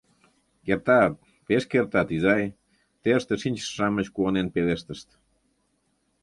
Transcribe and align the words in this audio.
—Кертат, 0.65 1.13
пеш 1.45 1.63
кертат, 1.71 2.09
изай!— 2.15 2.43
терыште 3.01 3.33
шинчыше-шамыч 3.41 4.07
куанен 4.15 4.47
пелештышт. 4.53 5.07